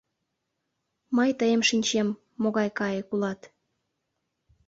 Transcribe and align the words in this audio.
Мый 1.15 1.29
тыйым 1.39 1.61
шинчем, 1.69 2.07
могай 2.41 2.69
кайык 2.79 3.07
улат... 3.13 3.41